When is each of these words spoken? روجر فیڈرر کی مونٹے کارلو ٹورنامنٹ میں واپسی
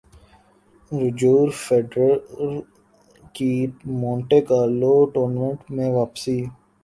روجر 0.91 1.49
فیڈرر 1.63 2.15
کی 3.35 3.51
مونٹے 3.99 4.39
کارلو 4.49 4.93
ٹورنامنٹ 5.13 5.71
میں 5.75 5.89
واپسی 5.91 6.37